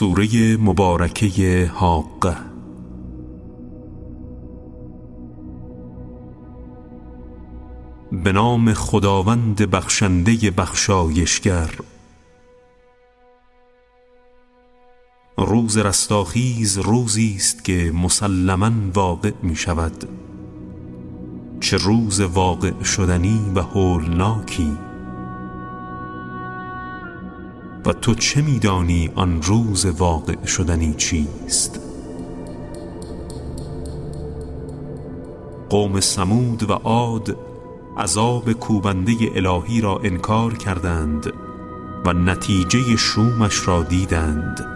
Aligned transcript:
سوره 0.00 0.56
مبارکه 0.56 1.70
حاقه. 1.74 2.36
به 8.12 8.32
نام 8.32 8.74
خداوند 8.74 9.70
بخشنده 9.70 10.50
بخشایشگر. 10.50 11.70
روز 15.38 15.78
رستاخیز 15.78 16.78
روزی 16.78 17.34
است 17.36 17.64
که 17.64 17.92
مسلما 17.94 18.70
واقع 18.94 19.32
می 19.42 19.56
شود. 19.56 20.08
چه 21.60 21.76
روز 21.76 22.20
واقع 22.20 22.82
شدنی 22.82 23.52
و 23.54 23.60
هولناکی 23.60 24.78
و 27.86 27.92
تو 27.92 28.14
چه 28.14 28.42
میدانی 28.42 29.10
آن 29.14 29.42
روز 29.42 29.86
واقع 29.86 30.46
شدنی 30.46 30.94
چیست؟ 30.94 31.80
قوم 35.70 36.00
سمود 36.00 36.70
و 36.70 36.72
عاد 36.72 37.36
عذاب 37.98 38.52
کوبنده 38.52 39.12
الهی 39.34 39.80
را 39.80 40.00
انکار 40.04 40.54
کردند 40.54 41.32
و 42.06 42.12
نتیجه 42.12 42.96
شومش 42.96 43.68
را 43.68 43.82
دیدند. 43.82 44.66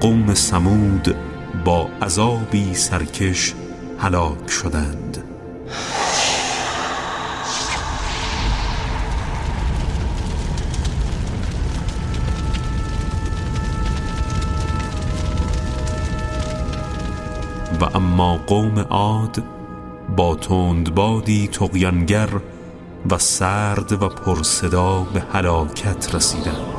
قوم 0.00 0.34
سمود 0.34 1.14
با 1.64 1.88
عذابی 2.02 2.74
سرکش 2.74 3.54
هلاک 3.98 4.50
شدند. 4.50 5.24
اما 18.20 18.36
قوم 18.36 18.78
عاد 18.78 19.42
با 20.16 20.34
تندبادی 20.34 21.48
تقیانگر 21.48 22.28
و 23.10 23.18
سرد 23.18 23.92
و 23.92 24.08
پرصدا 24.08 25.00
به 25.14 25.22
هلاکت 25.32 26.14
رسیدند. 26.14 26.69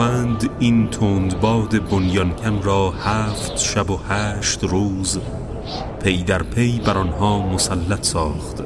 خداوند 0.00 0.50
این 0.58 0.88
تندباد 0.88 1.88
بنیانکم 1.88 2.62
را 2.62 2.90
هفت 2.90 3.58
شب 3.58 3.90
و 3.90 3.98
هشت 4.08 4.64
روز 4.64 5.18
پی 6.04 6.22
در 6.22 6.42
پی 6.42 6.80
بر 6.84 6.98
آنها 6.98 7.46
مسلط 7.46 8.06
ساخت. 8.06 8.60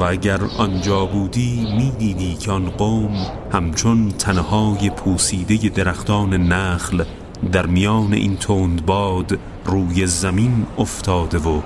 و 0.00 0.04
اگر 0.04 0.40
آنجا 0.58 1.06
بودی 1.06 1.66
می‌دیدی 1.76 2.34
که 2.34 2.52
آن 2.52 2.70
قوم 2.70 3.26
همچون 3.52 4.10
تنهای 4.10 4.90
پوسیده 4.90 5.68
درختان 5.68 6.34
نخل 6.34 7.04
در 7.52 7.66
میان 7.66 8.12
این 8.12 8.36
تندباد 8.36 9.38
روی 9.64 10.06
زمین 10.06 10.66
افتاده 10.78 11.38
و 11.38 11.60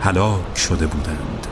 هلاک 0.00 0.56
شده 0.56 0.86
بودند. 0.86 1.46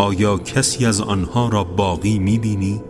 آیا 0.00 0.38
کسی 0.38 0.86
از 0.86 1.00
آنها 1.00 1.48
را 1.48 1.64
باقی 1.64 2.18
می‌بینی؟ 2.18 2.82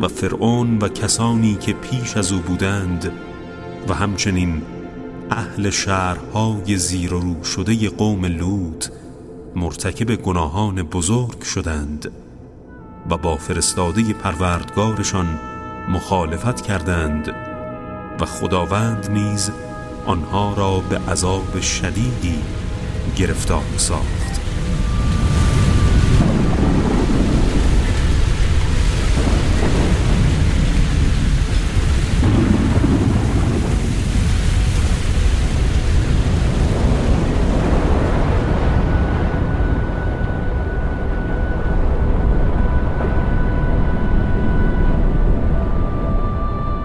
و 0.00 0.08
فرعون 0.08 0.78
و 0.78 0.88
کسانی 0.88 1.54
که 1.54 1.72
پیش 1.72 2.16
از 2.16 2.32
او 2.32 2.38
بودند 2.38 3.12
و 3.88 3.94
همچنین 3.94 4.62
اهل 5.30 5.70
شهرهای 5.70 6.76
زیر 6.76 7.14
و 7.14 7.20
رو 7.20 7.44
شده 7.44 7.88
قوم 7.88 8.24
لوط 8.24 8.88
مرتکب 9.56 10.16
گناهان 10.16 10.82
بزرگ 10.82 11.42
شدند 11.42 12.23
و 13.10 13.16
با 13.16 13.36
فرستاده 13.36 14.12
پروردگارشان 14.12 15.40
مخالفت 15.88 16.60
کردند 16.60 17.28
و 18.20 18.24
خداوند 18.24 19.10
نیز 19.10 19.50
آنها 20.06 20.54
را 20.54 20.80
به 20.80 20.98
عذاب 20.98 21.60
شدیدی 21.60 22.38
گرفتار 23.16 23.62
ساخت 23.76 24.40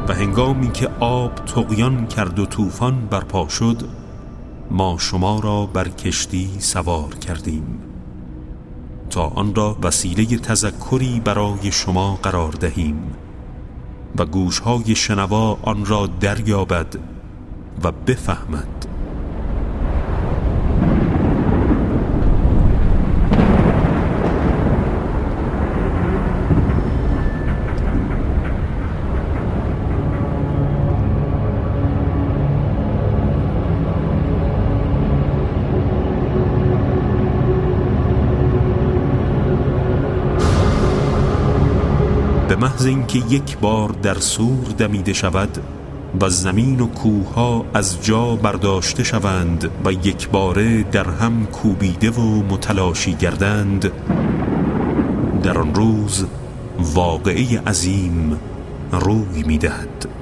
و 0.09 0.13
هنگامی 0.39 0.71
که 0.71 0.89
آب 0.99 1.35
تقیان 1.35 2.07
کرد 2.07 2.39
و 2.39 2.45
طوفان 2.45 3.07
برپا 3.07 3.47
شد 3.47 3.89
ما 4.71 4.97
شما 4.99 5.39
را 5.39 5.65
بر 5.65 5.87
کشتی 5.87 6.49
سوار 6.59 7.15
کردیم. 7.15 7.79
تا 9.09 9.27
آن 9.27 9.55
را 9.55 9.77
وسیله 9.83 10.37
تذکری 10.37 11.19
برای 11.19 11.71
شما 11.71 12.19
قرار 12.23 12.51
دهیم 12.51 13.15
و 14.17 14.25
گوشهای 14.25 14.95
شنوا 14.95 15.57
آن 15.61 15.85
را 15.85 16.09
دریابد 16.19 16.95
و 17.83 17.91
بفهمد 17.91 18.78
محض 42.69 42.85
اینکه 42.85 43.19
یک 43.29 43.57
بار 43.57 43.89
در 43.89 44.13
سور 44.13 44.65
دمیده 44.77 45.13
شود 45.13 45.57
و 46.21 46.29
زمین 46.29 46.81
و 46.81 46.87
کوها 46.87 47.65
از 47.73 48.05
جا 48.05 48.35
برداشته 48.35 49.03
شوند 49.03 49.71
و 49.85 49.91
یک 49.91 50.29
باره 50.29 50.83
در 50.83 51.09
هم 51.09 51.45
کوبیده 51.45 52.11
و 52.11 52.43
متلاشی 52.43 53.13
گردند 53.13 53.91
در 55.43 55.57
آن 55.57 55.75
روز 55.75 56.25
واقعه 56.79 57.59
عظیم 57.59 58.39
روی 58.91 59.43
می‌دهد. 59.43 60.18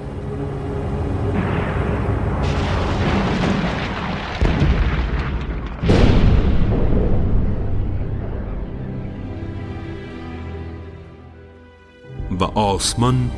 و 12.40 12.44
آسمان 12.44 13.32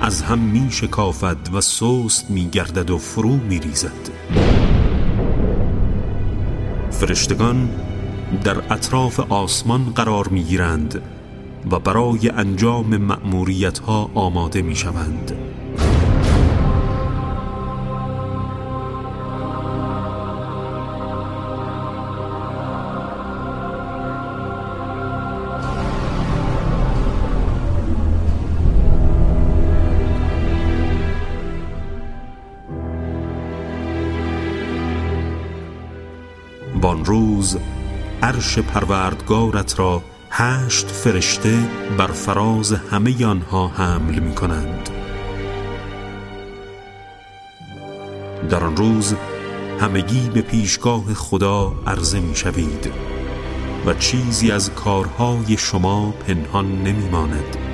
از 0.00 0.22
هم 0.22 0.38
می 0.38 0.68
شکافد 0.70 1.36
و 1.52 1.60
سست 1.60 2.30
می 2.30 2.48
گردد 2.48 2.90
و 2.90 2.98
فرو 2.98 3.36
می 3.36 3.58
ریزد. 3.58 4.10
فرشتگان 6.90 7.70
در 8.44 8.56
اطراف 8.70 9.20
آسمان 9.20 9.84
قرار 9.84 10.28
می 10.28 10.42
گیرند 10.42 11.02
و 11.70 11.78
برای 11.78 12.28
انجام 12.28 12.96
مأموریت 12.96 13.78
ها 13.78 14.10
آماده 14.14 14.62
می 14.62 14.76
شوند. 14.76 15.47
روز 37.08 37.58
عرش 38.22 38.58
پروردگارت 38.58 39.78
را 39.78 40.02
هشت 40.30 40.86
فرشته 40.86 41.58
بر 41.98 42.06
فراز 42.06 42.72
همه 42.72 43.26
آنها 43.26 43.68
حمل 43.68 44.18
می 44.18 44.34
کنند 44.34 44.88
در 48.50 48.64
آن 48.64 48.76
روز 48.76 49.14
همگی 49.80 50.30
به 50.34 50.42
پیشگاه 50.42 51.14
خدا 51.14 51.72
عرضه 51.86 52.20
می 52.20 52.36
شوید 52.36 52.92
و 53.86 53.94
چیزی 53.94 54.50
از 54.50 54.70
کارهای 54.70 55.56
شما 55.56 56.10
پنهان 56.10 56.82
نمی 56.82 57.08
ماند 57.08 57.67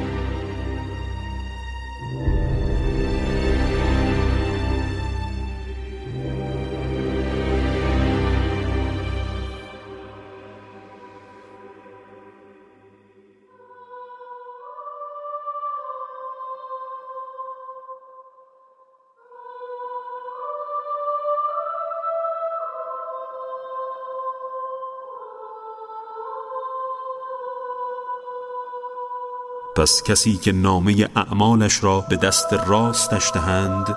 پس 29.77 30.03
کسی 30.03 30.37
که 30.37 30.53
نامه 30.53 31.09
اعمالش 31.17 31.85
را 31.85 32.01
به 32.01 32.17
دست 32.17 32.53
راستش 32.53 33.31
دهند 33.35 33.97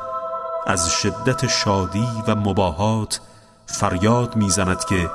از 0.68 0.90
شدت 0.90 1.48
شادی 1.48 2.08
و 2.28 2.36
مباهات 2.36 3.20
فریاد 3.66 4.36
می‌زند 4.36 4.86
که 4.86 5.10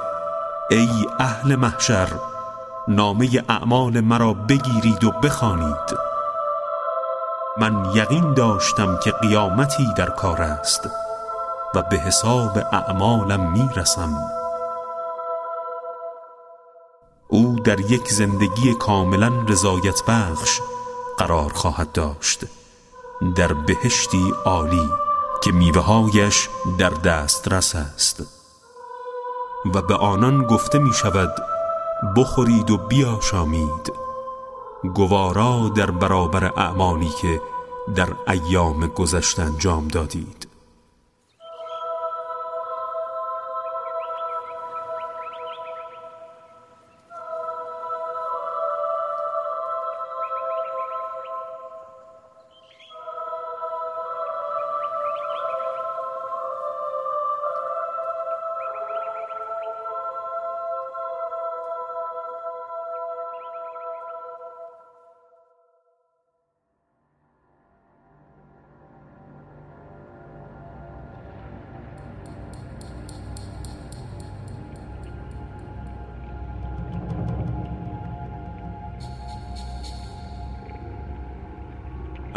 ای 0.70 0.88
اهل 1.18 1.56
محشر 1.56 2.08
نامه 2.88 3.44
اعمال 3.48 4.00
مرا 4.00 4.32
بگیرید 4.32 5.04
و 5.04 5.10
بخوانید. 5.10 5.98
من 7.58 7.84
یقین 7.94 8.34
داشتم 8.34 8.98
که 9.04 9.10
قیامتی 9.10 9.94
در 9.96 10.10
کار 10.10 10.42
است 10.42 10.88
و 11.74 11.82
به 11.82 11.96
حساب 11.96 12.58
اعمالم 12.72 13.52
می‌رسم. 13.52 14.41
در 17.64 17.80
یک 17.80 18.08
زندگی 18.08 18.74
کاملا 18.74 19.32
رضایت 19.48 20.02
بخش 20.04 20.60
قرار 21.18 21.52
خواهد 21.52 21.92
داشت. 21.92 22.40
در 23.36 23.52
بهشتی 23.52 24.32
عالی 24.44 24.88
که 25.42 25.52
میوههایش 25.52 26.48
در 26.78 26.90
دسترس 26.90 27.74
است. 27.74 28.22
و 29.74 29.82
به 29.82 29.94
آنان 29.94 30.42
گفته 30.42 30.78
می 30.78 30.94
شود 30.94 31.30
بخورید 32.16 32.70
و 32.70 32.76
بیاشامید. 32.76 33.92
گوارا 34.94 35.68
در 35.68 35.90
برابر 35.90 36.44
اعمالی 36.44 37.08
که 37.08 37.40
در 37.94 38.08
ایام 38.28 38.86
گذشته 38.86 39.42
انجام 39.42 39.88
دادید. 39.88 40.41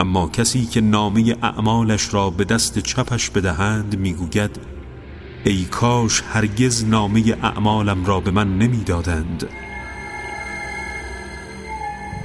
اما 0.05 0.27
کسی 0.27 0.65
که 0.65 0.81
نامه 0.81 1.35
اعمالش 1.41 2.13
را 2.13 2.29
به 2.29 2.43
دست 2.43 2.79
چپش 2.79 3.29
بدهند 3.29 3.99
می‌گوید 3.99 4.59
ای 5.45 5.65
کاش 5.65 6.23
هرگز 6.33 6.85
نامه 6.85 7.37
اعمالم 7.43 8.05
را 8.05 8.19
به 8.19 8.31
من 8.31 8.57
نمی‌دادند 8.57 9.47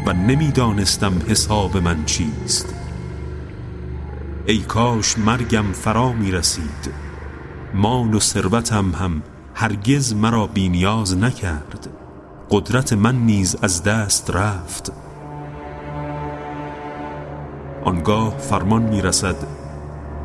و 0.06 0.12
نمی‌دانستم 0.12 1.12
حساب 1.28 1.76
من 1.76 2.04
چیست. 2.04 2.74
ای 4.46 4.58
کاش 4.58 5.18
مرگم 5.18 5.72
فرا 5.72 6.12
می 6.12 6.32
رسید 6.32 6.90
مال 7.74 8.14
و 8.14 8.20
ثروتم 8.20 8.90
هم 8.90 9.22
هرگز 9.54 10.14
مرا 10.14 10.46
بینیاز 10.46 11.18
نکرد 11.18 11.88
قدرت 12.50 12.92
من 12.92 13.16
نیز 13.16 13.56
از 13.62 13.82
دست 13.82 14.30
رفت. 14.30 14.92
آنگاه 17.84 18.38
فرمان 18.38 18.82
می‌رسد 18.82 19.36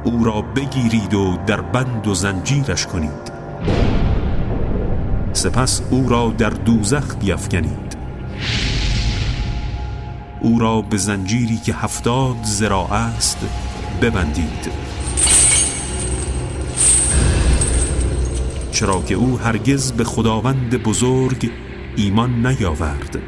او 0.04 0.24
را 0.24 0.42
بگیرید 0.42 1.14
و 1.14 1.38
در 1.48 1.62
بند 1.62 2.08
و 2.08 2.14
زنجیرش 2.14 2.88
کنید. 2.88 3.32
سپس 5.34 5.82
او 5.92 6.10
را 6.10 6.34
در 6.38 6.50
دوزخ 6.50 7.16
بیفکنید 7.16 7.98
او 10.42 10.60
را 10.60 10.82
به 10.82 10.98
زنجیری 10.98 11.58
که 11.58 11.74
هفتاد 11.74 12.36
زراع 12.44 12.94
است 12.94 13.38
ببندید. 14.02 14.72
چرا 18.72 19.02
که 19.02 19.16
او 19.16 19.40
هرگز 19.40 19.92
به 19.92 20.04
خداوند 20.04 20.84
بزرگ 20.84 21.52
ایمان 21.96 22.48
نیاورد 22.48 23.20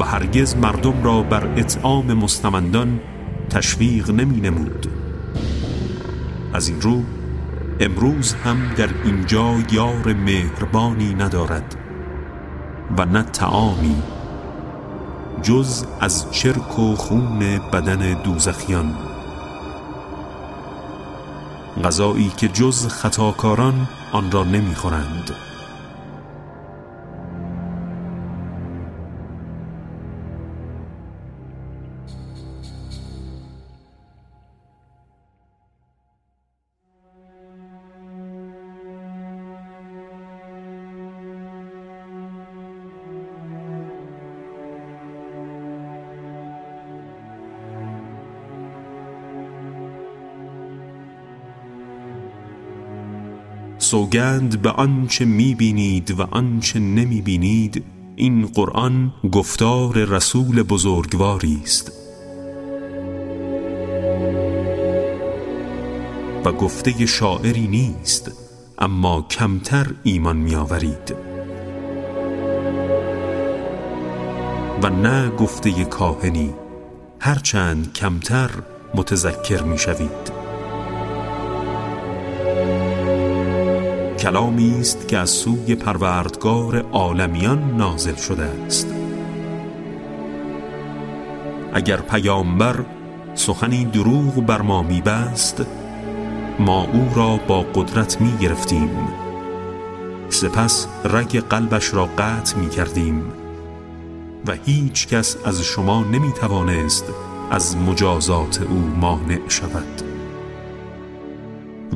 و 0.00 0.04
هرگز 0.04 0.56
مردم 0.56 1.02
را 1.02 1.22
بر 1.22 1.46
اطعام 1.56 2.12
مستمندان 2.12 3.00
تشویق 3.50 4.10
نمی 4.10 4.40
نمود. 4.40 4.86
از 6.54 6.68
این 6.68 6.80
رو 6.80 7.02
امروز 7.80 8.34
هم 8.34 8.74
در 8.76 8.88
اینجا 9.04 9.54
یار 9.72 10.12
مهربانی 10.12 11.14
ندارد 11.14 11.76
و 12.98 13.04
نه 13.04 13.22
تعامی 13.22 14.02
جز 15.42 15.84
از 16.00 16.30
چرک 16.30 16.78
و 16.78 16.94
خون 16.94 17.38
بدن 17.72 18.22
دوزخیان. 18.22 18.94
غذایی 21.84 22.32
که 22.36 22.48
جز 22.48 22.86
خطاکاران 22.86 23.88
آن 24.12 24.30
را 24.30 24.44
نمی‌خورند 24.44 25.30
سوگند 53.90 54.62
به 54.62 54.70
آنچه 54.70 55.24
می‌بینید 55.24 56.20
و 56.20 56.22
آنچه 56.22 56.78
نمی‌بینید 56.78 57.84
این 58.16 58.46
قرآن 58.46 59.12
گفتار 59.32 59.94
رسول 60.04 60.62
بزرگواری 60.62 61.60
است. 61.62 61.92
و 66.44 66.52
گفته 66.52 67.06
شاعری 67.06 67.68
نیست 67.68 68.32
اما 68.78 69.26
کمتر 69.30 69.86
ایمان 70.02 70.36
میآورید. 70.36 71.14
و 74.82 74.88
نه 74.90 75.30
گفته 75.30 75.84
کاهنی 75.84 76.54
هرچند 77.20 77.92
کمتر 77.92 78.50
متذکر 78.94 79.62
می‌شوید. 79.62 80.39
کلامی 84.20 84.80
است 84.80 85.08
که 85.08 85.18
از 85.18 85.30
سوی 85.30 85.74
پروردگار 85.74 86.84
عالمیان 86.92 87.76
نازل 87.76 88.14
شده 88.14 88.42
است. 88.42 88.94
اگر 91.72 91.96
پیامبر 91.96 92.84
سخنی 93.34 93.84
دروغ 93.84 94.46
بر 94.46 94.62
ما 94.62 94.82
میبست 94.82 95.66
ما 96.58 96.84
او 96.84 97.08
را 97.16 97.36
با 97.48 97.62
قدرت 97.62 98.20
می 98.20 98.36
گرفتیم 98.36 98.90
سپس 100.28 100.86
رگ 101.04 101.38
قلبش 101.38 101.94
را 101.94 102.08
قطع 102.18 102.58
می 102.58 102.68
کردیم 102.68 103.22
و 104.46 104.52
هیچ 104.64 105.08
کس 105.08 105.36
از 105.44 105.62
شما 105.62 106.04
نمی 106.04 106.32
توانست 106.32 107.04
از 107.50 107.76
مجازات 107.76 108.62
او 108.62 108.78
مانع 109.00 109.48
شود. 109.48 110.02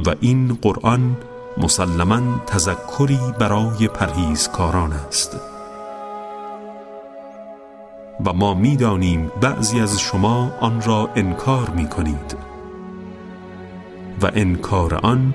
و 0.07 0.15
این 0.21 0.59
قرآن 0.63 1.17
مسلما 1.59 2.21
تذکری 2.47 3.21
برای 3.39 3.89
پرهیزکاران 3.89 4.93
است. 4.93 5.37
و 8.27 8.33
ما 8.33 8.55
می‌دانیم 8.55 9.33
بعضی 9.41 9.81
از 9.81 10.01
شما 10.01 10.53
آن 10.61 10.83
را 10.83 11.11
انکار 11.17 11.71
می 11.71 11.89
کنید 11.89 12.37
و 14.23 14.31
انکار 14.35 14.95
آن 14.95 15.35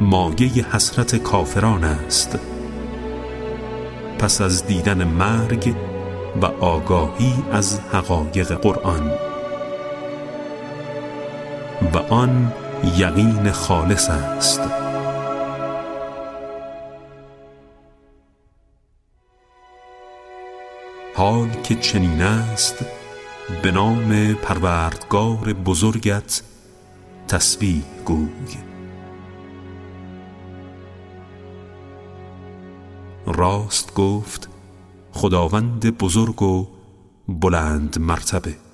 مایه 0.00 0.66
حسرت 0.72 1.16
کافران 1.16 1.84
است. 1.84 2.38
پس 4.18 4.40
از 4.40 4.66
دیدن 4.66 5.04
مرگ 5.04 5.74
و 6.42 6.46
آگاهی 6.46 7.34
از 7.52 7.80
حقایق 7.92 8.52
قرآن. 8.52 9.10
و 11.94 11.98
آن 11.98 12.52
یقین 12.96 13.50
خالص 13.50 14.10
است. 14.10 14.89
حال 21.14 21.50
که 21.50 21.74
چنین 21.74 22.22
است 22.22 22.84
به 23.62 23.70
نام 23.70 24.34
پروردگار 24.34 25.52
بزرگت 25.52 26.42
تسبیح 27.28 27.82
گوی. 28.04 28.56
راست 33.26 33.94
گفت 33.94 34.48
خداوند 35.12 35.98
بزرگ 35.98 36.42
و 36.42 36.66
بلند 37.28 37.98
مرتبه. 37.98 38.69